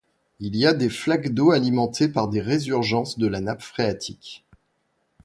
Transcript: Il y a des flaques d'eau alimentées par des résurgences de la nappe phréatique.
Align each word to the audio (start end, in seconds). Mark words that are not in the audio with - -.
Il 0.39 0.55
y 0.55 0.65
a 0.65 0.73
des 0.73 0.89
flaques 0.89 1.31
d'eau 1.31 1.51
alimentées 1.51 2.07
par 2.07 2.27
des 2.27 2.41
résurgences 2.41 3.19
de 3.19 3.27
la 3.27 3.39
nappe 3.39 3.61
phréatique. 3.61 4.43